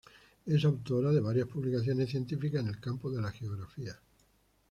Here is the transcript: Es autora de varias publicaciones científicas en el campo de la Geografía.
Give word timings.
Es 0.47 0.65
autora 0.65 1.11
de 1.11 1.19
varias 1.19 1.47
publicaciones 1.47 2.09
científicas 2.09 2.61
en 2.61 2.69
el 2.69 2.79
campo 2.79 3.11
de 3.11 3.21
la 3.21 3.29
Geografía. 3.31 3.95